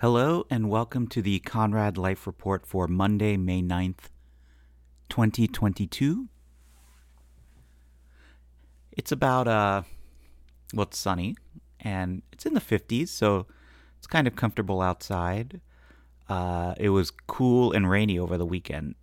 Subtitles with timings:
[0.00, 4.08] Hello and welcome to the Conrad Life Report for Monday, May 9th,
[5.10, 6.26] 2022.
[8.92, 9.82] It's about, uh,
[10.72, 11.36] well, it's sunny
[11.80, 13.46] and it's in the 50s, so
[13.98, 15.60] it's kind of comfortable outside.
[16.30, 18.94] Uh, it was cool and rainy over the weekend.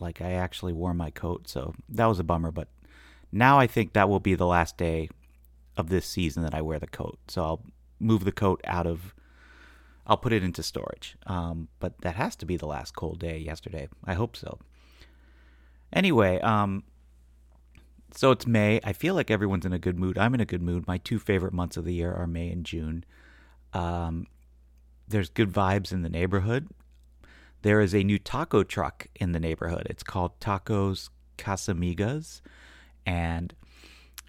[0.00, 2.68] Like, I actually wore my coat, so that was a bummer, but
[3.30, 5.10] now I think that will be the last day
[5.76, 7.18] of this season that I wear the coat.
[7.28, 7.62] So I'll
[8.00, 9.14] move the coat out of
[10.08, 11.16] I'll put it into storage.
[11.26, 13.88] Um, but that has to be the last cold day yesterday.
[14.04, 14.58] I hope so.
[15.92, 16.84] Anyway, um,
[18.14, 18.80] so it's May.
[18.82, 20.16] I feel like everyone's in a good mood.
[20.16, 20.86] I'm in a good mood.
[20.86, 23.04] My two favorite months of the year are May and June.
[23.74, 24.26] Um,
[25.06, 26.68] there's good vibes in the neighborhood.
[27.62, 29.86] There is a new taco truck in the neighborhood.
[29.90, 32.40] It's called Tacos Casamigas,
[33.04, 33.52] and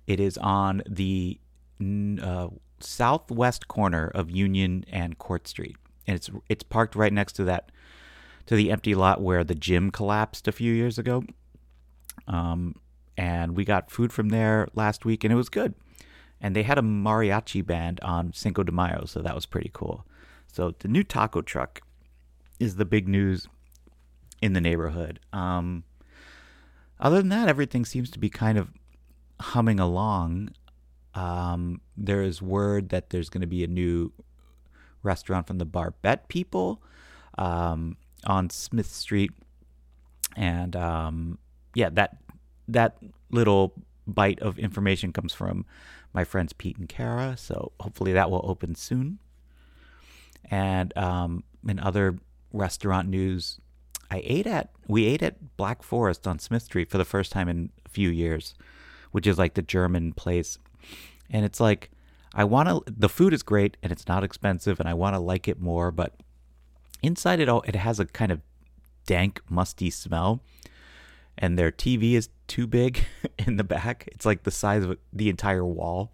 [0.08, 1.40] it is on the
[1.82, 2.48] uh,
[2.84, 7.72] southwest corner of Union and Court Street, and it's it's parked right next to that
[8.46, 11.24] to the empty lot where the gym collapsed a few years ago.
[12.28, 12.76] Um,
[13.18, 15.76] and we got food from there last week, and it was good.
[16.42, 20.06] And they had a mariachi band on Cinco de Mayo, so that was pretty cool.
[20.48, 21.82] So the new taco truck
[22.60, 23.48] is the big news
[24.42, 25.20] in the neighborhood.
[25.34, 25.84] Um,
[27.00, 28.70] other than that, everything seems to be kind of
[29.40, 30.50] humming along.
[31.16, 34.12] Um, there is word that there's going to be a new
[35.04, 36.82] restaurant from the Barbette people
[37.38, 39.32] um, on Smith Street,
[40.36, 41.38] and um,
[41.74, 42.18] yeah, that
[42.68, 42.98] that
[43.32, 43.74] little
[44.08, 45.66] bite of information comes from
[46.14, 47.36] my friends Pete and Kara.
[47.38, 49.20] So hopefully that will open soon.
[50.50, 52.18] And um, in other
[52.52, 53.60] restaurant news,
[54.10, 57.48] I ate at we ate at Black Forest on Smith Street for the first time
[57.48, 58.56] in a few years,
[59.12, 60.58] which is like the German place
[61.30, 61.90] and it's like
[62.34, 62.84] I want to.
[62.92, 65.92] The food is great and it's not expensive, and I want to like it more.
[65.92, 66.14] But
[67.02, 68.42] inside it all, it has a kind of
[69.06, 70.42] dank, musty smell,
[71.38, 73.06] and their TV is too big
[73.40, 74.08] in the back.
[74.12, 76.12] It's like the size of the entire wall.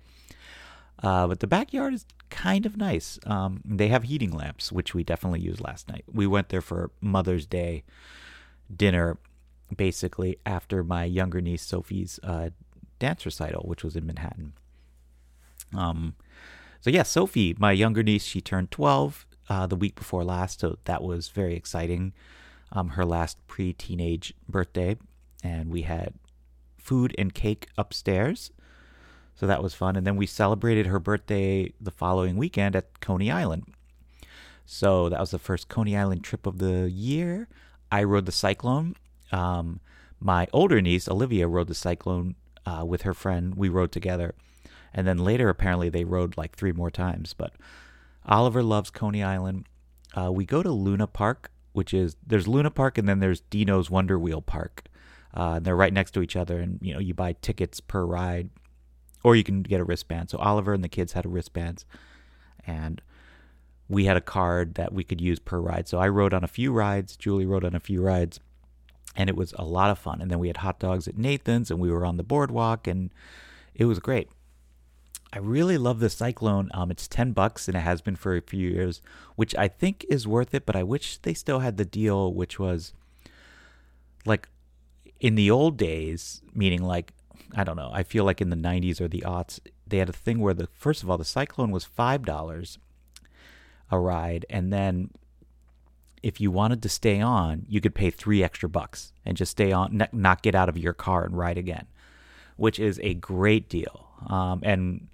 [1.04, 3.20] Uh, but the backyard is kind of nice.
[3.26, 6.06] Um, they have heating lamps, which we definitely used last night.
[6.12, 7.84] We went there for Mother's Day
[8.76, 9.18] dinner,
[9.76, 12.52] basically after my younger niece Sophie's uh,
[12.98, 14.54] dance recital, which was in Manhattan.
[15.76, 16.16] Um,
[16.82, 20.78] so yeah, Sophie, my younger niece, she turned 12 uh, the week before last, so
[20.86, 22.14] that was very exciting.
[22.72, 24.98] Um, her last pre-teenage birthday,
[25.44, 26.14] and we had
[26.78, 28.52] food and cake upstairs,
[29.36, 29.96] so that was fun.
[29.96, 33.66] And then we celebrated her birthday the following weekend at Coney Island.
[34.66, 37.48] So that was the first Coney Island trip of the year.
[37.92, 38.96] I rode the Cyclone.
[39.32, 39.80] Um,
[40.20, 43.56] my older niece Olivia rode the Cyclone uh, with her friend.
[43.56, 44.34] We rode together
[44.96, 47.34] and then later, apparently, they rode like three more times.
[47.34, 47.54] But
[48.26, 49.66] Oliver loves Coney Island.
[50.18, 53.90] Uh, we go to Luna Park, which is there's Luna Park and then there's Deno's
[53.90, 54.86] Wonder Wheel Park.
[55.36, 58.06] Uh, and they're right next to each other, and you know you buy tickets per
[58.06, 58.50] ride,
[59.22, 60.30] or you can get a wristband.
[60.30, 61.84] So Oliver and the kids had a wristbands,
[62.66, 63.02] and
[63.90, 65.90] we had a card that we could use per ride.
[65.90, 67.18] So I rode on a few rides.
[67.18, 68.40] Julie rode on a few rides,
[69.14, 70.22] and it was a lot of fun.
[70.22, 73.14] And then we had hot dogs at Nathan's, and we were on the boardwalk, and
[73.74, 74.30] it was great.
[75.36, 76.70] I really love the Cyclone.
[76.74, 79.02] Um, it's ten bucks and it has been for a few years,
[79.36, 80.66] which I think is worth it.
[80.66, 82.94] But I wish they still had the deal, which was
[84.26, 84.48] like
[85.20, 87.12] in the old days, meaning like
[87.54, 87.92] I don't know.
[87.94, 90.70] I feel like in the '90s or the aughts, they had a thing where the
[90.74, 92.80] first of all the Cyclone was five dollars
[93.92, 95.12] a ride, and then
[96.24, 99.74] if you wanted to stay on, you could pay three extra bucks and just stay
[99.74, 101.88] on, not get out of your car and ride again,
[102.56, 104.08] which is a great deal.
[104.28, 105.08] Um, and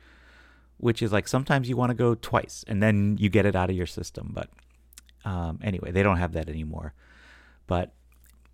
[0.81, 3.69] which is like sometimes you want to go twice and then you get it out
[3.69, 4.31] of your system.
[4.33, 4.49] But
[5.23, 6.93] um, anyway, they don't have that anymore.
[7.67, 7.93] But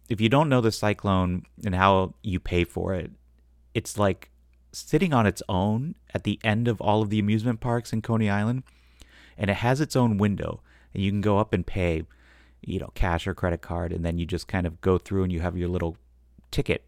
[0.10, 3.12] if you don't know the cyclone and how you pay for it,
[3.74, 4.30] it's like
[4.74, 8.30] sitting on its own at the end of all of the amusement parks in Coney
[8.30, 8.64] Island,
[9.38, 10.62] and it has its own window,
[10.94, 12.04] and you can go up and pay,
[12.62, 15.32] you know, cash or credit card, and then you just kind of go through and
[15.32, 15.96] you have your little
[16.52, 16.84] ticket.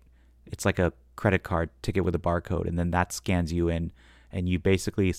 [0.45, 3.91] It's like a credit card ticket with a barcode, and then that scans you in
[4.31, 5.13] and you basically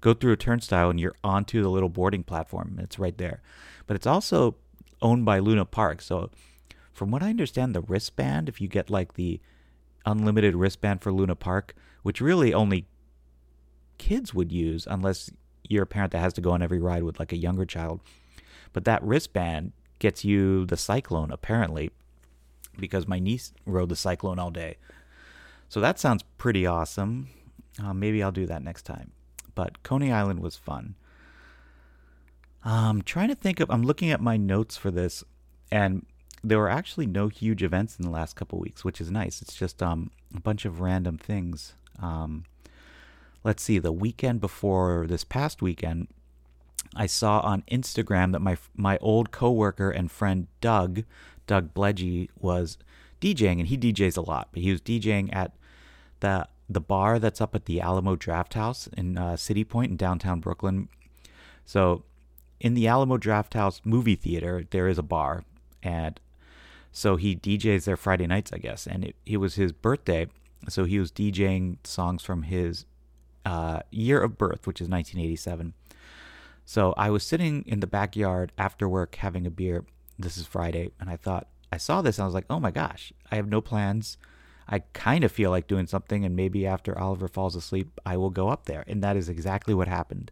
[0.00, 2.78] go through a turnstile and you're onto the little boarding platform.
[2.80, 3.42] It's right there.
[3.86, 4.56] But it's also
[5.02, 6.02] owned by Luna Park.
[6.02, 6.30] So,
[6.92, 9.40] from what I understand, the wristband, if you get like the
[10.04, 12.86] unlimited wristband for Luna Park, which really only
[13.98, 15.30] kids would use unless
[15.68, 18.00] you're a parent that has to go on every ride with like a younger child.
[18.72, 21.90] But that wristband gets you the Cyclone, apparently,
[22.78, 24.76] because my niece rode the Cyclone all day.
[25.68, 27.28] So that sounds pretty awesome.
[27.82, 29.12] Uh, maybe I'll do that next time.
[29.54, 30.94] But Coney Island was fun.
[32.64, 33.70] I'm trying to think of.
[33.70, 35.24] I'm looking at my notes for this,
[35.72, 36.04] and
[36.44, 39.40] there were actually no huge events in the last couple weeks, which is nice.
[39.40, 41.74] It's just um, a bunch of random things.
[42.00, 42.44] Um,
[43.44, 43.78] let's see.
[43.78, 46.08] The weekend before this past weekend,
[46.94, 51.04] I saw on Instagram that my my old coworker and friend Doug,
[51.46, 52.76] Doug Bledgy, was
[53.20, 54.48] DJing, and he DJs a lot.
[54.52, 55.52] But he was DJing at
[56.20, 60.38] the the bar that's up at the Alamo Drafthouse in uh, City Point in downtown
[60.38, 60.88] Brooklyn.
[61.66, 62.04] So,
[62.60, 65.44] in the Alamo Drafthouse movie theater, there is a bar,
[65.82, 66.20] and
[66.92, 68.86] so he DJs there Friday nights, I guess.
[68.86, 70.28] And it, it was his birthday,
[70.68, 72.84] so he was DJing songs from his
[73.44, 75.74] uh, year of birth, which is 1987.
[76.64, 79.84] So I was sitting in the backyard after work having a beer.
[80.18, 82.18] This is Friday, and I thought I saw this.
[82.18, 84.18] I was like, oh my gosh, I have no plans.
[84.70, 88.30] I kind of feel like doing something, and maybe after Oliver falls asleep, I will
[88.30, 88.84] go up there.
[88.86, 90.30] And that is exactly what happened.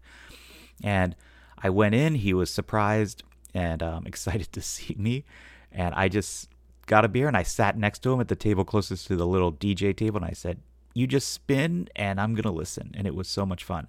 [0.82, 1.16] And
[1.60, 2.14] I went in.
[2.14, 5.24] He was surprised and um, excited to see me,
[5.72, 6.48] and I just
[6.86, 9.26] got a beer and I sat next to him at the table closest to the
[9.26, 10.60] little DJ table, and I said,
[10.94, 13.88] "You just spin, and I'm gonna listen." And it was so much fun.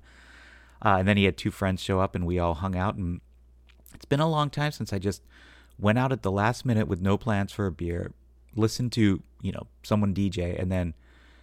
[0.83, 2.95] Uh, and then he had two friends show up, and we all hung out.
[2.95, 3.21] And
[3.93, 5.21] it's been a long time since I just
[5.77, 8.13] went out at the last minute with no plans for a beer,
[8.55, 10.93] listened to you know someone DJ, and then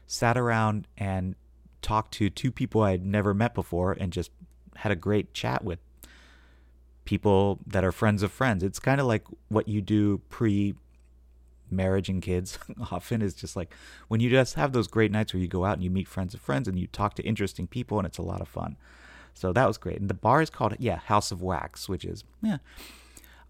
[0.06, 1.34] sat around and
[1.82, 4.31] talked to two people I had never met before, and just
[4.76, 5.78] had a great chat with
[7.04, 8.62] people that are friends of friends.
[8.62, 10.75] It's kind of like what you do pre
[11.70, 12.58] marriage and kids
[12.93, 13.75] often is just like
[14.08, 16.34] when you just have those great nights where you go out and you meet friends
[16.34, 18.76] of friends and you talk to interesting people and it's a lot of fun.
[19.34, 20.00] So that was great.
[20.00, 22.58] And the bar is called yeah, House of Wax, which is yeah.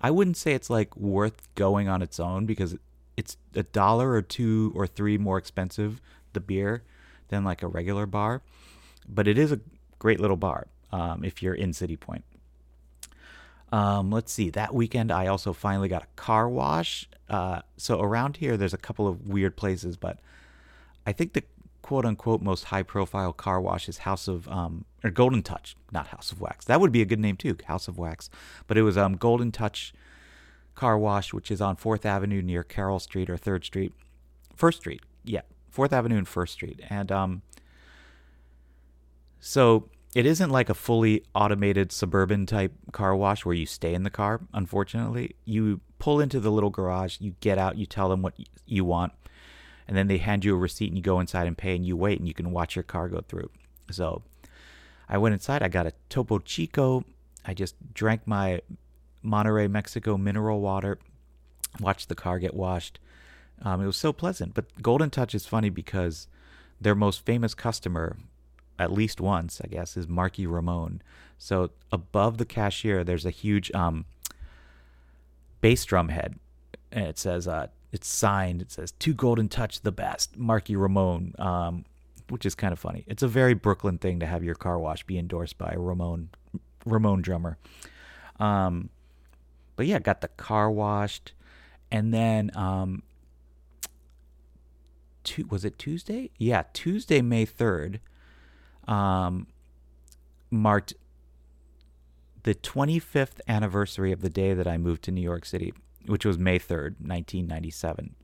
[0.01, 2.77] I wouldn't say it's like worth going on its own because
[3.17, 6.01] it's a dollar or two or three more expensive
[6.33, 6.83] the beer
[7.29, 8.43] than like a regular bar,
[9.09, 9.61] but it is a
[9.99, 12.25] great little bar um, if you're in City Point.
[13.73, 14.51] Um, let's see.
[14.51, 17.09] That weekend, I also finally got a car wash.
[17.29, 20.19] Uh, so around here, there's a couple of weird places, but
[21.05, 21.43] I think the
[21.83, 26.09] quote unquote most high profile car wash is House of um, or Golden Touch, not
[26.09, 26.65] House of Wax.
[26.67, 28.31] That would be a good name too, House of Wax.
[28.67, 29.93] But it was um, Golden Touch
[30.77, 33.93] Car Wash, which is on Fourth Avenue near Carroll Street or Third Street,
[34.55, 35.01] First Street.
[35.25, 35.41] Yeah,
[35.71, 37.43] Fourth Avenue and First Street, and um,
[39.41, 44.03] so it isn't like a fully automated suburban type car wash where you stay in
[44.03, 44.41] the car.
[44.55, 48.35] Unfortunately, you pull into the little garage, you get out, you tell them what
[48.67, 49.13] you want,
[49.87, 51.97] and then they hand you a receipt and you go inside and pay and you
[51.97, 53.51] wait and you can watch your car go through.
[53.91, 54.23] So
[55.09, 57.05] I went inside, I got a Topo Chico.
[57.45, 58.61] I just drank my
[59.27, 60.99] Monterrey, Mexico mineral water,
[61.81, 62.99] watched the car get washed.
[63.63, 64.55] Um, it was so pleasant.
[64.55, 66.29] But Golden Touch is funny because
[66.81, 68.17] their most famous customer
[68.79, 71.03] at least once, I guess, is Marky Ramone.
[71.39, 74.05] So above the cashier, there's a huge um,
[75.61, 76.39] bass drum head,
[76.93, 78.63] and it says uh, it's signed.
[78.63, 81.85] It says "To Golden Touch, the best, Marky Ramone," um,
[82.29, 83.05] which is kind of funny.
[83.07, 86.29] It's a very Brooklyn thing to have your car wash be endorsed by a Ramone
[86.85, 87.59] Ramone drummer.
[88.39, 88.91] Um,
[89.77, 91.33] but yeah, got the car washed,
[91.91, 93.03] and then um,
[95.49, 96.31] was it Tuesday?
[96.39, 98.01] Yeah, Tuesday, May third
[98.89, 99.47] um,
[100.51, 100.95] marked
[102.43, 105.75] the 25th anniversary of the day that I moved to New York City,
[106.07, 108.15] which was May 3rd, 1997.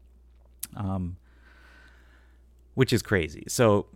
[0.77, 1.17] Um,
[2.75, 3.45] which is crazy.
[3.49, 3.87] So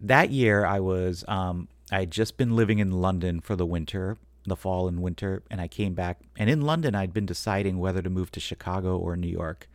[0.00, 4.16] that year I was um, I had just been living in London for the winter,
[4.48, 6.20] the fall and winter, and I came back.
[6.36, 9.68] And in London, I'd been deciding whether to move to Chicago or New York.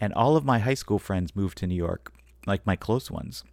[0.00, 2.12] And all of my high school friends moved to New York,
[2.46, 3.44] like my close ones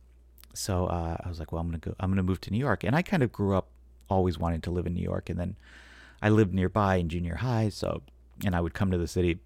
[0.54, 1.96] so uh, I was like, well, I'm gonna go.
[2.00, 3.70] I'm gonna move to New York, and I kind of grew up
[4.10, 5.56] always wanting to live in New York, and then
[6.22, 8.02] I lived nearby in junior high, so
[8.46, 9.40] and I would come to the city.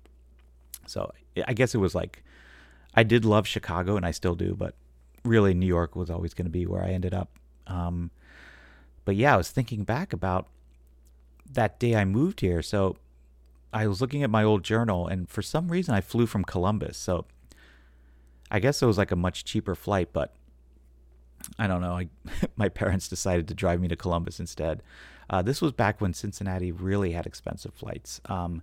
[0.87, 1.11] So
[1.47, 2.23] I guess it was like
[2.95, 4.75] I did love Chicago, and I still do, but
[5.23, 7.29] really New York was always going to be where I ended up.
[7.67, 8.11] Um,
[9.05, 10.47] but yeah, I was thinking back about
[11.53, 12.61] that day I moved here.
[12.61, 12.97] So
[13.71, 16.97] I was looking at my old journal, and for some reason I flew from Columbus.
[16.97, 17.25] So
[18.51, 20.33] I guess it was like a much cheaper flight, but
[21.57, 21.93] I don't know.
[21.97, 22.09] I,
[22.55, 24.83] my parents decided to drive me to Columbus instead.
[25.29, 28.21] Uh, this was back when Cincinnati really had expensive flights.
[28.25, 28.61] Um,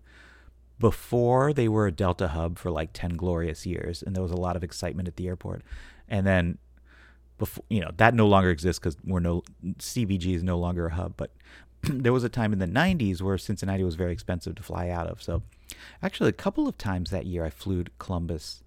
[0.78, 4.36] before they were a Delta hub for like 10 glorious years, and there was a
[4.36, 5.62] lot of excitement at the airport.
[6.08, 6.58] And then,
[7.38, 9.42] before you know, that no longer exists because we're no
[9.78, 11.14] CVG is no longer a hub.
[11.16, 11.32] But
[11.82, 15.06] there was a time in the 90s where Cincinnati was very expensive to fly out
[15.06, 15.22] of.
[15.22, 15.42] So,
[16.02, 18.62] actually, a couple of times that year, I flew to Columbus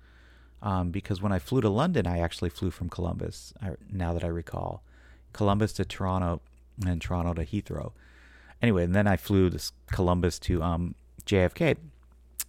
[0.62, 3.54] um, because when I flew to London, I actually flew from Columbus.
[3.92, 4.82] now that I recall,
[5.34, 6.42] Columbus to Toronto,
[6.86, 7.92] and Toronto to Heathrow,
[8.62, 9.60] anyway, and then I flew to
[9.92, 11.78] Columbus to um, JFK.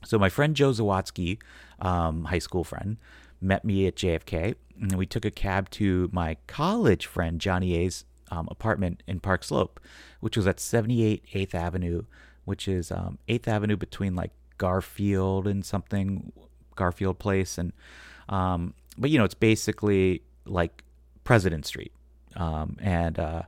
[0.04, 1.38] So my friend Joe Zawatsky,
[1.80, 2.98] um, high school friend,
[3.40, 8.04] met me at JFK, and we took a cab to my college friend Johnny A's
[8.30, 9.80] um, apartment in Park Slope,
[10.20, 12.02] which was at 78 8th Avenue,
[12.44, 16.32] which is um, 8th Avenue between like Garfield and something,
[16.76, 17.72] Garfield Place, and
[18.28, 20.82] um, but you know it's basically like
[21.24, 21.92] President Street,
[22.36, 23.42] um, and uh,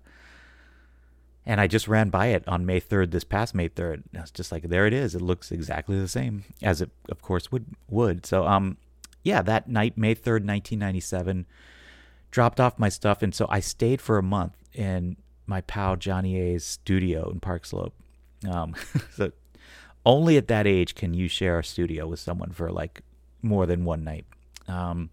[1.46, 4.02] and I just ran by it on May 3rd, this past May 3rd.
[4.16, 5.14] I was just like, there it is.
[5.14, 8.26] It looks exactly the same as it, of course, would would.
[8.26, 8.78] So um,
[9.22, 11.46] yeah, that night, May 3rd, 1997,
[12.30, 15.16] dropped off my stuff, and so I stayed for a month in
[15.46, 17.94] my pal Johnny A's studio in Park Slope.
[18.48, 18.74] Um,
[19.14, 19.32] so
[20.04, 23.02] only at that age can you share a studio with someone for like
[23.42, 24.26] more than one night.
[24.68, 25.10] Um,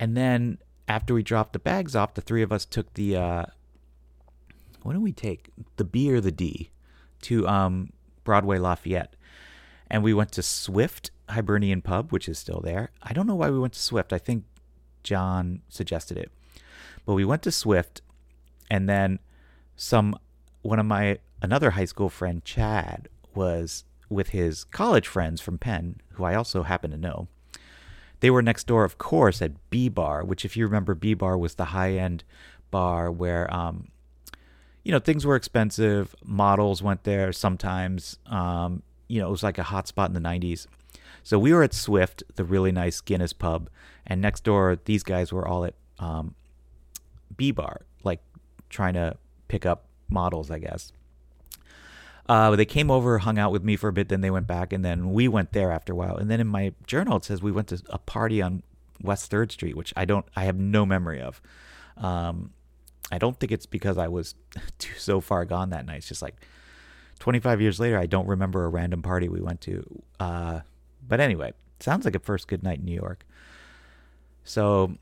[0.00, 3.44] and then after we dropped the bags off, the three of us took the uh,
[4.82, 5.50] what did we take?
[5.76, 6.70] The B or the D
[7.22, 7.92] to um,
[8.24, 9.14] Broadway Lafayette,
[9.90, 12.90] and we went to Swift Hibernian Pub, which is still there.
[13.02, 14.12] I don't know why we went to Swift.
[14.12, 14.44] I think
[15.02, 16.30] John suggested it,
[17.04, 18.02] but we went to Swift,
[18.70, 19.18] and then
[19.76, 20.18] some
[20.62, 25.96] one of my another high school friend Chad was with his college friends from Penn,
[26.12, 27.28] who I also happen to know.
[28.20, 31.38] They were next door, of course, at B Bar, which, if you remember, B Bar
[31.38, 32.24] was the high end
[32.70, 33.88] bar where, um,
[34.82, 36.14] you know, things were expensive.
[36.24, 38.18] Models went there sometimes.
[38.26, 40.66] Um, you know, it was like a hot spot in the 90s.
[41.22, 43.68] So we were at Swift, the really nice Guinness pub,
[44.06, 46.34] and next door, these guys were all at um,
[47.36, 47.82] B Bar,
[48.68, 49.16] trying to
[49.48, 50.92] pick up models, I guess.
[52.28, 54.72] Uh, they came over, hung out with me for a bit, then they went back,
[54.72, 56.16] and then we went there after a while.
[56.16, 58.62] And then in my journal it says we went to a party on
[59.02, 61.40] West Third Street, which I don't, I have no memory of.
[61.96, 62.52] Um,
[63.10, 64.34] I don't think it's because I was
[64.78, 65.98] too so far gone that night.
[65.98, 66.36] It's just like
[67.18, 70.02] 25 years later, I don't remember a random party we went to.
[70.20, 70.60] Uh,
[71.06, 73.24] but anyway, sounds like a first good night in New York.
[74.44, 74.96] So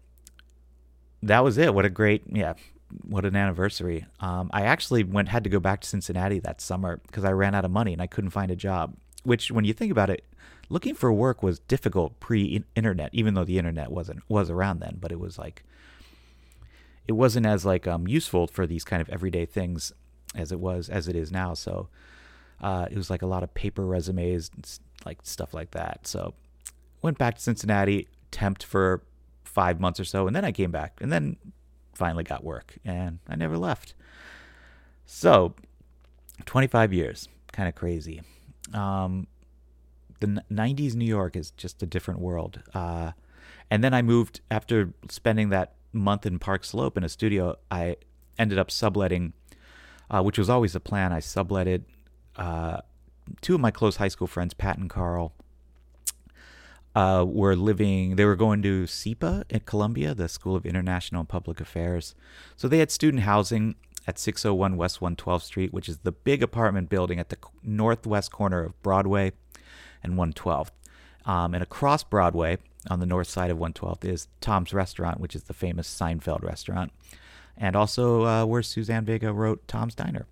[1.23, 1.75] that was it.
[1.75, 2.55] What a great, yeah,
[3.03, 4.07] what an anniversary.
[4.21, 7.55] Um, I actually went had to go back to Cincinnati that summer because I ran
[7.55, 8.97] out of money and I couldn't find a job.
[9.25, 10.25] Which, when you think about it,
[10.69, 14.99] looking for work was difficult pre-internet, even though the internet wasn't was around then.
[15.01, 15.65] But it was like
[17.09, 19.93] it wasn't as like um, useful for these kind of everyday things
[20.35, 21.55] as it was as it is now.
[21.55, 21.89] So
[22.61, 24.51] uh, it was like a lot of paper resumes,
[25.05, 26.07] like stuff like that.
[26.07, 26.35] So
[27.03, 29.03] went back to Cincinnati, temped for
[29.45, 31.37] five months or so, and then I came back, and then
[31.97, 33.95] finally got work, and I never left.
[35.05, 35.55] So,
[36.45, 38.23] 25 years, kind of crazy.
[38.75, 39.27] Um,
[40.21, 42.63] the 90s New York is just a different world.
[42.75, 43.13] Uh,
[43.71, 47.57] and then I moved after spending that month in Park Slope in a studio.
[47.71, 47.97] I
[48.39, 49.33] ended up subletting,
[50.11, 51.13] uh, which was always the plan.
[51.13, 51.85] I subletted
[52.37, 52.81] uh,
[53.41, 55.33] two of my close high school friends, Pat and Carl,
[56.97, 61.29] uh, were living, they were going to SIPA at Columbia, the School of International and
[61.29, 62.15] Public Affairs.
[62.57, 63.75] So they had student housing
[64.07, 68.65] at 601 West 112th Street, which is the big apartment building at the northwest corner
[68.65, 69.33] of Broadway
[70.03, 70.71] and 112th.
[71.27, 72.57] Um, and across Broadway,
[72.89, 76.93] on the north side of 112th, is Tom's Restaurant, which is the famous Seinfeld restaurant,
[77.59, 80.27] and also uh, where Suzanne Vega wrote Tom's Diner.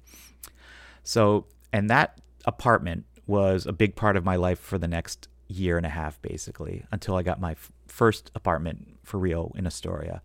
[1.03, 1.45] So,
[1.75, 5.87] and that apartment was a big part of my life for the next year and
[5.87, 10.23] a half basically until I got my f- first apartment for real in Astoria.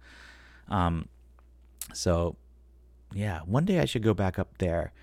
[0.69, 1.09] Um,
[1.93, 2.35] so
[3.13, 4.93] yeah, one day I should go back up there.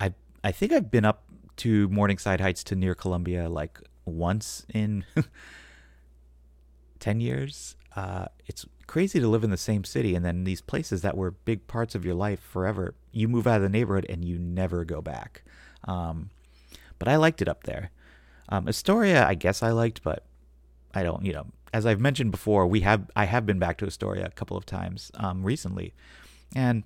[0.00, 1.24] I I think I've been up
[1.56, 5.04] to Morningside Heights to near Columbia like once in
[7.00, 7.76] 10 years.
[7.94, 11.30] Uh, it's crazy to live in the same city and then these places that were
[11.30, 12.94] big parts of your life forever.
[13.10, 15.42] You move out of the neighborhood and you never go back.
[15.84, 16.30] Um,
[16.98, 17.90] but I liked it up there.
[18.52, 20.24] Um, Astoria, I guess I liked, but
[20.92, 21.24] I don't.
[21.24, 24.30] You know, as I've mentioned before, we have I have been back to Astoria a
[24.30, 25.94] couple of times um, recently,
[26.54, 26.84] and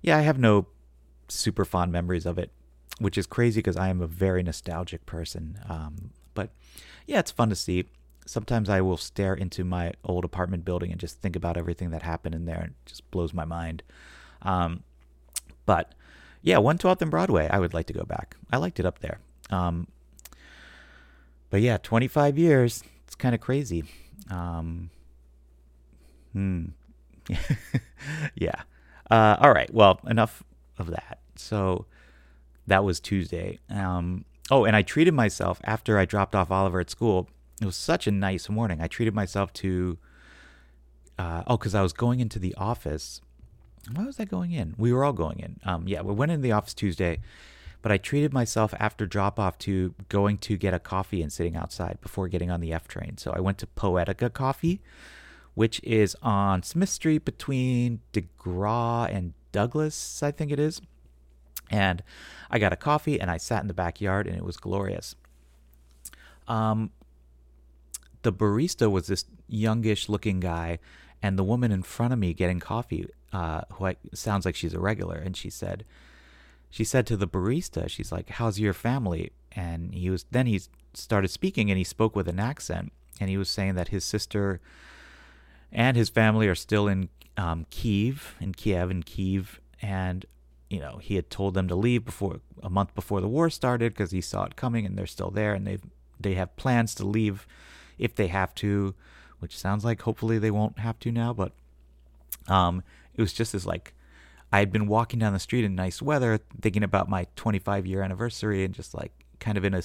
[0.00, 0.68] yeah, I have no
[1.28, 2.50] super fond memories of it,
[2.98, 5.60] which is crazy because I am a very nostalgic person.
[5.68, 6.48] Um, but
[7.06, 7.84] yeah, it's fun to see.
[8.24, 12.02] Sometimes I will stare into my old apartment building and just think about everything that
[12.02, 13.82] happened in there, and it just blows my mind.
[14.40, 14.82] Um,
[15.66, 15.94] but
[16.40, 18.34] yeah, 112th and Broadway, I would like to go back.
[18.50, 19.18] I liked it up there.
[19.50, 19.88] Um,
[21.52, 22.82] but yeah, 25 years.
[23.04, 23.84] It's kind of crazy.
[24.30, 24.88] Um,
[26.32, 26.64] hmm.
[28.34, 28.62] yeah.
[29.10, 29.72] Uh, all right.
[29.72, 30.42] Well, enough
[30.78, 31.18] of that.
[31.36, 31.84] So
[32.66, 33.58] that was Tuesday.
[33.68, 37.28] Um, oh, and I treated myself after I dropped off Oliver at school.
[37.60, 38.80] It was such a nice morning.
[38.80, 39.98] I treated myself to,
[41.18, 43.20] uh, oh, because I was going into the office.
[43.94, 44.74] Why was I going in?
[44.78, 45.60] We were all going in.
[45.64, 47.20] Um, yeah, we went in the office Tuesday
[47.82, 51.56] But I treated myself after drop off to going to get a coffee and sitting
[51.56, 53.18] outside before getting on the F train.
[53.18, 54.80] So I went to Poetica Coffee,
[55.54, 60.80] which is on Smith Street between DeGraw and Douglas, I think it is.
[61.70, 62.02] And
[62.50, 65.16] I got a coffee and I sat in the backyard and it was glorious.
[66.46, 66.90] Um,
[68.22, 70.78] the barista was this youngish looking guy,
[71.22, 74.74] and the woman in front of me getting coffee, uh, who I, sounds like she's
[74.74, 75.84] a regular, and she said,
[76.72, 80.58] she said to the barista, she's like, "How's your family?" And he was then he
[80.94, 84.58] started speaking, and he spoke with an accent, and he was saying that his sister
[85.70, 90.24] and his family are still in um, Kiev, in Kiev, in Kiev, and
[90.70, 93.92] you know he had told them to leave before a month before the war started
[93.92, 95.76] because he saw it coming, and they're still there, and they
[96.18, 97.46] they have plans to leave
[97.98, 98.94] if they have to,
[99.40, 101.52] which sounds like hopefully they won't have to now, but
[102.48, 102.82] um,
[103.14, 103.92] it was just as like
[104.52, 108.02] I had been walking down the street in nice weather, thinking about my 25 year
[108.02, 109.82] anniversary, and just like kind of in a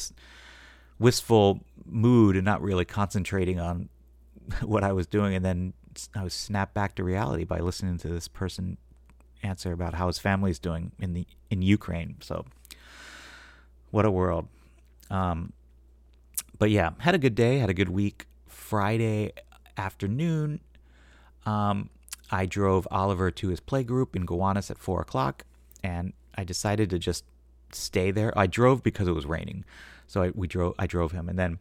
[0.99, 3.89] wistful mood and not really concentrating on
[4.61, 5.35] what I was doing.
[5.35, 5.73] And then
[6.13, 8.77] I was snapped back to reality by listening to this person
[9.43, 12.17] answer about how his family's doing in the in Ukraine.
[12.21, 12.45] So,
[13.91, 14.47] what a world.
[15.09, 15.53] Um,
[16.59, 18.25] but yeah, had a good day, had a good week.
[18.47, 19.31] Friday
[19.77, 20.59] afternoon,
[21.45, 21.89] um,
[22.31, 25.45] I drove Oliver to his playgroup in Gowanus at four o'clock,
[25.83, 27.25] and I decided to just
[27.71, 28.37] stay there.
[28.37, 29.65] I drove because it was raining,
[30.07, 30.75] so I, we drove.
[30.77, 31.59] I drove him, and then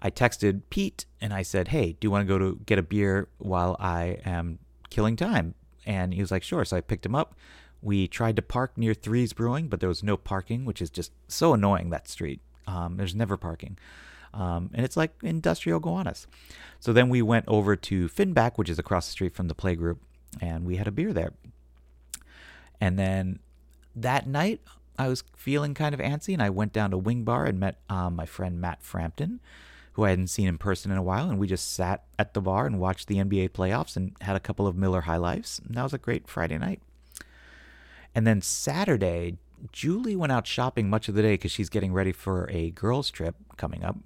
[0.00, 2.82] I texted Pete and I said, "Hey, do you want to go to get a
[2.82, 4.58] beer while I am
[4.90, 5.54] killing time?"
[5.84, 7.34] And he was like, "Sure." So I picked him up.
[7.82, 11.12] We tried to park near Threes Brewing, but there was no parking, which is just
[11.28, 11.90] so annoying.
[11.90, 13.78] That street, um, there's never parking.
[14.36, 16.26] Um, and it's like industrial Gowanus.
[16.78, 19.96] So then we went over to Finback, which is across the street from the playgroup,
[20.40, 21.32] and we had a beer there.
[22.80, 23.38] And then
[23.94, 24.60] that night,
[24.98, 27.80] I was feeling kind of antsy, and I went down to Wing Bar and met
[27.88, 29.40] um, my friend Matt Frampton,
[29.94, 32.42] who I hadn't seen in person in a while, and we just sat at the
[32.42, 35.58] bar and watched the NBA playoffs and had a couple of Miller High Lifes.
[35.66, 36.82] And that was a great Friday night.
[38.14, 39.38] And then Saturday,
[39.72, 43.10] Julie went out shopping much of the day because she's getting ready for a girls'
[43.10, 43.96] trip coming up.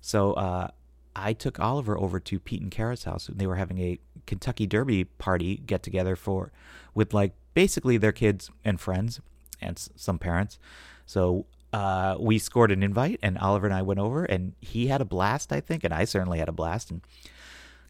[0.00, 0.68] So uh,
[1.16, 3.28] I took Oliver over to Pete and Kara's house.
[3.32, 6.52] They were having a Kentucky Derby party get together for
[6.94, 9.20] with like basically their kids and friends
[9.60, 10.58] and s- some parents.
[11.06, 15.00] So uh, we scored an invite, and Oliver and I went over, and he had
[15.00, 17.02] a blast, I think, and I certainly had a blast, and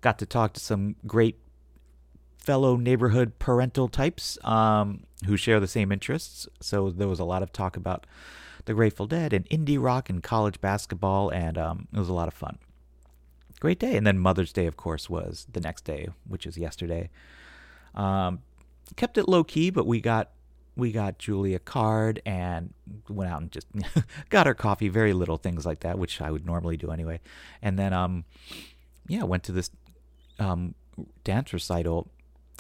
[0.01, 1.39] got to talk to some great
[2.39, 6.49] fellow neighborhood parental types um, who share the same interests.
[6.61, 8.07] So there was a lot of talk about
[8.69, 12.29] the Grateful Dead and indie rock and college basketball, and um, it was a lot
[12.29, 12.59] of fun.
[13.59, 13.97] Great day.
[13.97, 17.11] And then Mother's Day, of course, was the next day, which is yesterday.
[17.95, 18.43] Um,
[18.95, 20.31] kept it low key, but we got
[20.77, 22.73] we got Julie a card and
[23.09, 23.67] went out and just
[24.29, 24.89] got her coffee.
[24.89, 27.19] Very little things like that, which I would normally do anyway.
[27.61, 28.27] And then, um,
[29.09, 29.71] yeah, went to this
[30.39, 30.75] um,
[31.25, 32.09] dance recital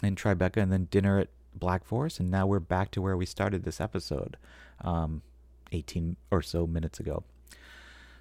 [0.02, 3.26] in Tribeca, and then dinner at Black Forest, and now we're back to where we
[3.26, 4.36] started this episode.
[4.80, 5.22] Um,
[5.72, 7.24] 18 or so minutes ago.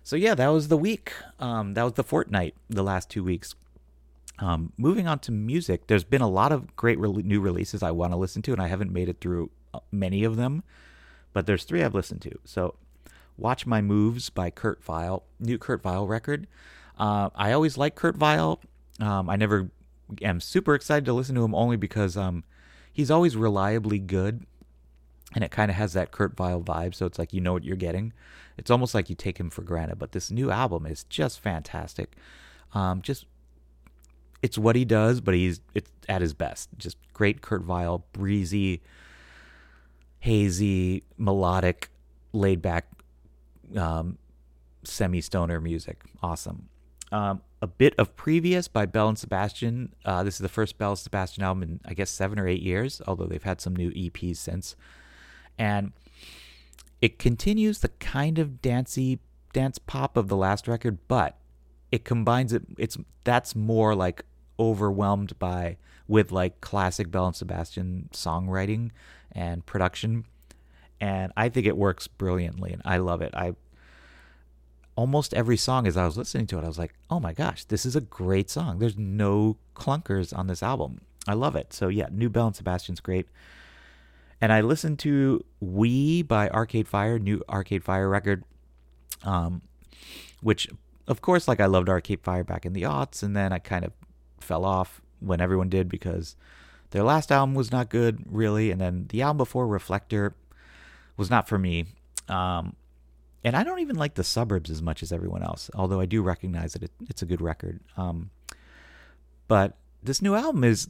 [0.04, 1.12] So yeah, that was the week.
[1.40, 3.56] Um, that was the fortnight, the last two weeks.
[4.40, 7.92] Um, moving on to music, there's been a lot of great re- new releases I
[7.92, 10.64] want to listen to, and I haven't made it through uh, many of them,
[11.34, 12.40] but there's three I've listened to.
[12.46, 12.76] So,
[13.38, 16.48] Watch My Moves by Kurt Vile, new Kurt Vile record.
[16.98, 18.60] Uh, I always like Kurt Vile.
[19.00, 19.70] Um, I never
[20.22, 22.44] am super excited to listen to him only because um,
[22.92, 24.46] he's always reliably good
[25.36, 26.96] and it kind of has that Kurt Vile vibe.
[26.96, 28.14] So it's like you know what you're getting.
[28.58, 30.00] It's almost like you take him for granted.
[30.00, 32.16] But this new album is just fantastic.
[32.74, 33.26] Um, just
[34.42, 36.70] it's what he does, but he's it's at his best.
[36.78, 38.82] Just great Kurt Vile, breezy,
[40.20, 41.90] hazy, melodic,
[42.34, 42.88] laid back,
[43.76, 44.18] um,
[44.84, 46.04] semi stoner music.
[46.22, 46.70] Awesome.
[47.12, 49.94] Um, a bit of previous by Belle and Sebastian.
[50.06, 52.62] Uh, this is the first Belle and Sebastian album in I guess seven or eight
[52.62, 54.76] years, although they've had some new EPs since
[55.58, 55.92] and
[57.02, 59.20] it continues the kind of dancey
[59.54, 61.38] dance pop of the last record, but
[61.92, 62.64] it combines it.
[62.78, 64.24] It's that's more like
[64.60, 68.92] overwhelmed by with like classic Belle and Sebastian songwriting
[69.32, 70.26] and production,
[71.00, 73.34] and I think it works brilliantly, and I love it.
[73.36, 73.54] I
[74.96, 77.64] almost every song as I was listening to it, I was like, oh my gosh,
[77.66, 78.80] this is a great song.
[78.80, 81.02] There's no clunkers on this album.
[81.28, 81.72] I love it.
[81.72, 83.28] So yeah, new Belle and Sebastian's great.
[84.40, 88.44] And I listened to We by Arcade Fire, new Arcade Fire record,
[89.24, 89.62] um,
[90.42, 90.68] which,
[91.08, 93.84] of course, like I loved Arcade Fire back in the aughts, and then I kind
[93.84, 93.94] of
[94.40, 96.36] fell off when everyone did because
[96.92, 98.72] their last album was not good, really.
[98.72, 100.36] And then the album before, Reflector,
[101.18, 101.86] was not for me.
[102.30, 102.76] Um,
[103.44, 106.22] and I don't even like the suburbs as much as everyone else, although I do
[106.22, 107.80] recognize that it, it's a good record.
[107.96, 108.30] Um,
[109.48, 110.90] but this new album is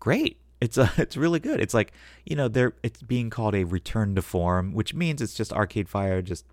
[0.00, 0.38] great.
[0.60, 1.60] It's a, it's really good.
[1.60, 1.92] It's like
[2.24, 5.88] you know they're it's being called a return to form, which means it's just Arcade
[5.88, 6.44] Fire just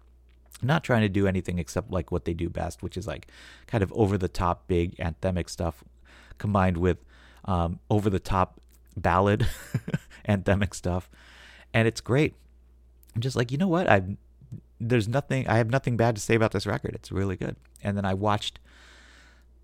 [0.62, 3.28] not trying to do anything except like what they do best, which is like
[3.68, 5.84] kind of over the top big anthemic stuff
[6.38, 6.98] combined with
[7.46, 8.60] um, over the top
[8.96, 9.48] ballad
[10.30, 11.10] anthemic stuff,
[11.74, 12.34] and it's great.
[13.16, 14.04] I'm just like you know what I
[14.80, 16.96] there's nothing I have nothing bad to say about this record.
[16.96, 17.56] It's really good.
[17.84, 18.60] And then I watched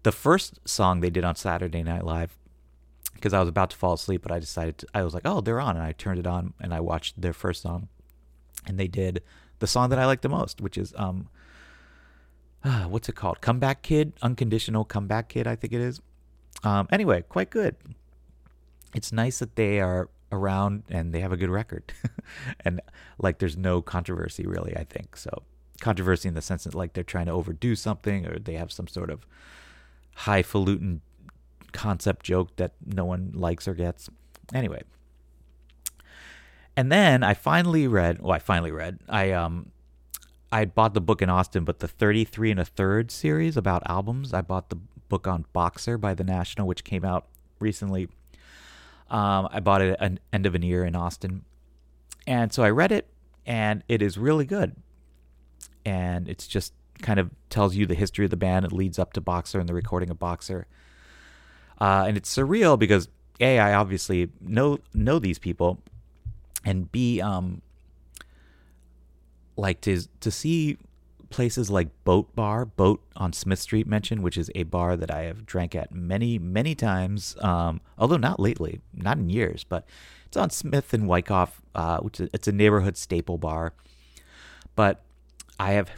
[0.04, 2.38] the first song they did on Saturday Night Live
[3.13, 5.41] because I was about to fall asleep, but I decided to, I was like, oh,
[5.41, 7.88] they're on, and I turned it on and I watched their first song,
[8.67, 9.21] and they did
[9.60, 11.30] the song that I like the most, which is um,
[12.63, 13.41] uh, what's it called?
[13.41, 16.02] Comeback Kid, Unconditional Comeback Kid, I think it is.
[16.63, 17.76] Um, anyway, quite good.
[18.93, 21.93] It's nice that they are around and they have a good record,
[22.65, 22.82] and
[23.17, 24.76] like there's no controversy really.
[24.76, 25.43] I think so.
[25.80, 28.88] Controversy in the sense that like they're trying to overdo something or they have some
[28.88, 29.26] sort of
[30.15, 31.02] highfalutin
[31.71, 34.10] concept joke that no one likes or gets.
[34.53, 34.84] Anyway.
[36.75, 39.71] And then I finally read, well, I finally read, I, um,
[40.51, 43.84] I had bought the book in Austin, but the 33 and a third series about
[43.86, 44.77] albums, I bought the
[45.10, 47.27] book on Boxer by The National, which came out
[47.60, 48.07] recently.
[49.10, 51.43] Um, I bought it at End of an Ear in Austin.
[52.25, 53.07] And so I read it,
[53.45, 54.75] and it is really good.
[55.86, 58.65] And it's just kind of tells you the history of the band.
[58.65, 60.67] It leads up to Boxer and the recording of Boxer.
[61.82, 65.80] Uh, and it's surreal because a I obviously know know these people,
[66.63, 67.63] and b um
[69.58, 70.78] like to to see
[71.32, 75.24] places like Boat Bar, Boat on Smith Street mentioned, which is a bar that I
[75.24, 77.36] have drank at many many times.
[77.41, 79.88] Um, although not lately, not in years, but
[80.28, 83.74] it's on Smith and Wyckoff, uh, which is, it's a neighborhood staple bar.
[84.76, 85.02] But
[85.60, 85.89] I have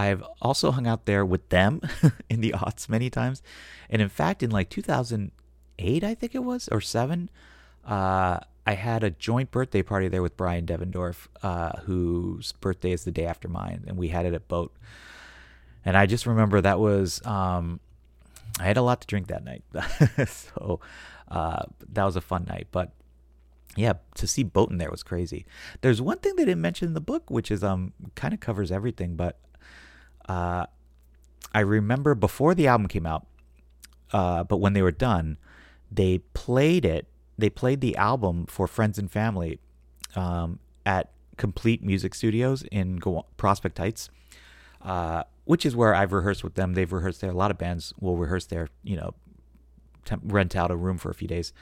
[0.00, 1.82] I have also hung out there with them
[2.30, 3.42] in the aughts many times.
[3.90, 7.28] And in fact, in like 2008, I think it was, or seven,
[7.84, 13.04] uh, I had a joint birthday party there with Bryan Devendorf, uh, whose birthday is
[13.04, 13.84] the day after mine.
[13.86, 14.74] And we had it at Boat.
[15.84, 17.80] And I just remember that was, um,
[18.58, 19.64] I had a lot to drink that night.
[20.28, 20.80] so
[21.28, 22.68] uh, that was a fun night.
[22.72, 22.92] But
[23.76, 25.44] yeah, to see Boat in there was crazy.
[25.82, 28.72] There's one thing they didn't mention in the book, which is um kind of covers
[28.72, 29.38] everything, but
[30.30, 30.66] uh,
[31.52, 33.26] I remember before the album came out,
[34.12, 35.38] uh, but when they were done,
[35.90, 37.08] they played it.
[37.36, 39.58] They played the album for friends and family
[40.14, 44.08] um, at Complete Music Studios in Go- Prospect Heights,
[44.82, 46.74] uh, which is where I've rehearsed with them.
[46.74, 47.30] They've rehearsed there.
[47.30, 48.68] A lot of bands will rehearse there.
[48.84, 49.14] You know,
[50.04, 51.52] temp- rent out a room for a few days,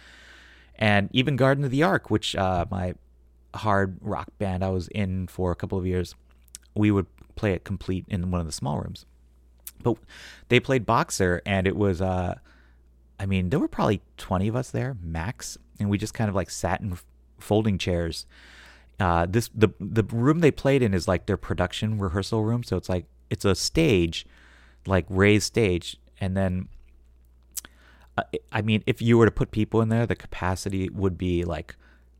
[0.74, 2.92] and even Garden of the Ark, which uh, my
[3.54, 6.14] hard rock band I was in for a couple of years,
[6.74, 7.06] we would
[7.38, 9.06] play it complete in one of the small rooms.
[9.82, 9.96] But
[10.48, 12.34] they played Boxer, and it was, uh,
[13.18, 16.34] I mean, there were probably 20 of us there, max, and we just kind of
[16.34, 16.98] like sat in
[17.38, 18.26] folding chairs.
[18.98, 22.76] Uh, this the the room they played in is like their production rehearsal room, so
[22.76, 24.26] it's like it's a stage,
[24.86, 26.68] like raised stage, and then
[28.16, 31.44] uh, I mean, if you were to put people in there, the capacity would be
[31.44, 31.76] like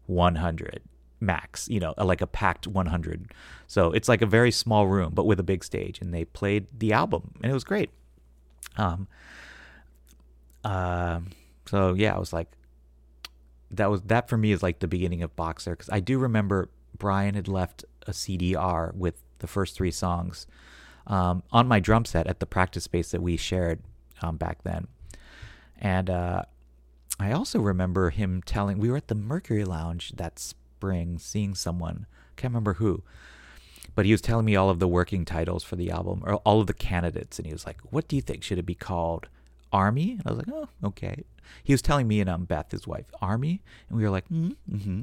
[0.07, 0.83] 100
[1.21, 3.33] max, you know, like a packed 100.
[3.67, 6.01] So it's like a very small room, but with a big stage.
[6.01, 7.91] And they played the album, and it was great.
[8.77, 9.09] Um.
[10.65, 11.21] Uh,
[11.67, 12.49] so yeah, I was like,
[13.71, 16.71] that was that for me is like the beginning of Boxer because I do remember
[16.97, 20.47] Bryan had left a CDR with the first three songs
[21.07, 23.81] um, on my drum set at the practice space that we shared
[24.23, 24.89] um, back then,
[25.79, 26.43] and uh,
[27.21, 32.07] I also remember him telling we were at the Mercury Lounge that spring seeing someone,
[32.37, 33.03] can't remember who,
[33.97, 36.61] but he was telling me all of the working titles for the album or all
[36.61, 39.29] of the candidates, and he was like, "What do you think should it be called?"
[39.73, 41.25] Army, and I was like, "Oh, okay."
[41.65, 45.03] He was telling me and um Beth, his wife, Army, and we were like, "Mm-hmm."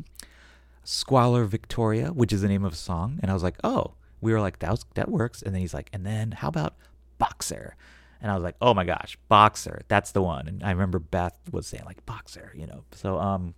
[0.86, 4.32] Squalor Victoria, which is the name of a song, and I was like, "Oh." We
[4.32, 6.76] were like, "That was, that works," and then he's like, "And then how about
[7.20, 7.76] Boxer?"
[8.22, 11.38] And I was like, "Oh my gosh, Boxer, that's the one." And I remember Beth
[11.52, 12.86] was saying like Boxer, you know.
[12.94, 13.54] So um,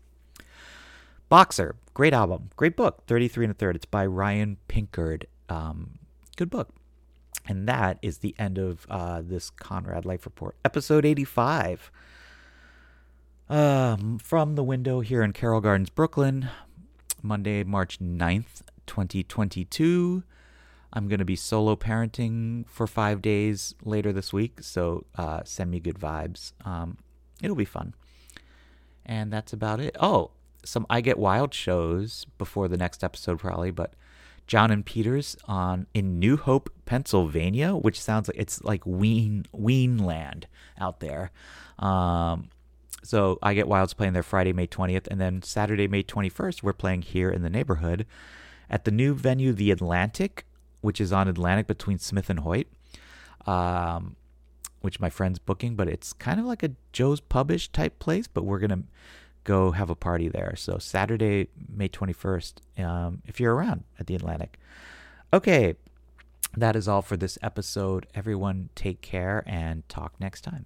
[1.29, 3.75] Boxer, great album, great book, 33 and a third.
[3.75, 5.25] It's by Ryan Pinkard.
[5.49, 5.99] Um,
[6.37, 6.69] good book.
[7.45, 11.91] And that is the end of uh, this Conrad Life Report, episode 85.
[13.49, 16.49] Um, from the window here in Carroll Gardens, Brooklyn,
[17.21, 20.23] Monday, March 9th, 2022.
[20.93, 25.71] I'm going to be solo parenting for five days later this week, so uh, send
[25.71, 26.53] me good vibes.
[26.63, 26.97] Um,
[27.41, 27.93] it'll be fun.
[29.05, 29.95] And that's about it.
[29.99, 30.31] Oh,
[30.63, 33.93] some I Get Wild shows before the next episode, probably, but
[34.48, 39.98] John and Peter's on in New Hope, Pennsylvania, which sounds like it's like Ween Ween
[39.98, 40.48] land
[40.80, 41.32] out there.
[41.80, 42.50] Um,
[43.04, 46.74] so I Get Wild's playing there Friday, May 20th, and then Saturday, May 21st, we're
[46.74, 48.06] playing here in the neighborhood
[48.70, 50.46] at the new venue, The Atlantic,
[50.82, 52.67] which is on Atlantic between Smith and Hoyt,
[53.46, 54.15] um,
[54.82, 58.43] which my friend's booking, but it's kind of like a Joe's Pubish type place, but
[58.43, 58.84] we're gonna
[59.47, 60.53] go have a party there.
[60.55, 64.60] So Saturday, May 21st, um, if you're around at the Atlantic.
[65.33, 65.75] Okay,
[66.55, 68.07] that is all for this episode.
[68.13, 70.65] Everyone, take care and talk next time.